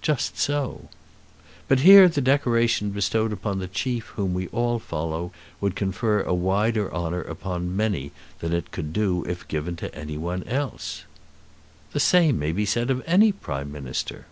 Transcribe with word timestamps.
"Just 0.00 0.38
so." 0.38 0.88
"But 1.66 1.80
here 1.80 2.08
the 2.08 2.20
decoration 2.20 2.90
bestowed 2.90 3.32
upon 3.32 3.58
the 3.58 3.66
chief 3.66 4.12
whom 4.14 4.32
we 4.32 4.46
all 4.52 4.78
follow, 4.78 5.32
would 5.60 5.74
confer 5.74 6.22
a 6.22 6.32
wider 6.32 6.94
honour 6.94 7.22
upon 7.22 7.76
many 7.76 8.12
than 8.38 8.52
it 8.52 8.70
could 8.70 8.92
do 8.92 9.24
if 9.24 9.48
given 9.48 9.74
to 9.78 9.92
any 9.92 10.16
one 10.16 10.44
else." 10.44 11.02
"The 11.92 11.98
same 11.98 12.38
may 12.38 12.52
be 12.52 12.64
said 12.64 12.90
of 12.92 13.02
any 13.08 13.32
Prime 13.32 13.72
Minister." 13.72 14.26